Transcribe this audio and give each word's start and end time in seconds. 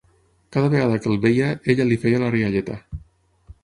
Cada 0.55 0.67
vegada 0.73 0.97
que 1.03 1.11
el 1.13 1.21
veia, 1.27 1.51
ella 1.75 1.89
li 1.93 2.01
feia 2.07 2.25
la 2.27 2.35
rialleta. 2.39 2.83